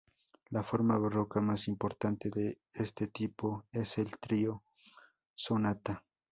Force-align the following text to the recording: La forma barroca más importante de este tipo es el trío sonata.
La 0.49 0.63
forma 0.63 0.97
barroca 0.97 1.41
más 1.41 1.67
importante 1.67 2.31
de 2.31 2.57
este 2.73 3.05
tipo 3.05 3.65
es 3.71 3.99
el 3.99 4.17
trío 4.17 4.63
sonata. 5.35 6.03